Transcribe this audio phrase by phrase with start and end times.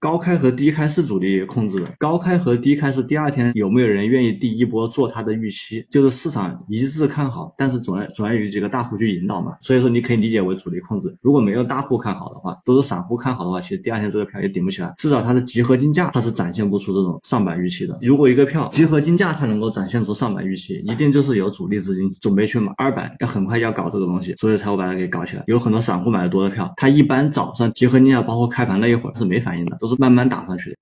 [0.00, 11.14] 高开和低开是主力控制的，高开和低开是第二天有没有人愿意第一波做它的预期，就是市场一致看好，但是总要总要有几个大户去引导嘛，所以说你可以理解为主力控制。
[11.20, 17.98] 如果没有大户看好的话，都是散户看好的话，其实第二天这个票也顶不起来，至少它的集合竞价它是展现不出这种上板预期的。
[18.00, 25.44] 如果一个票集合竞价它能够展现出上板预期，一定就是有主力资金准备去买二板，要很快要搞这个东西，所以才会把它给搞起来。
[25.46, 30.76] 有很多散户买的多的票，它一般早上集合竞价包括开盘那一会儿是没反应的，都是慢慢打上去的。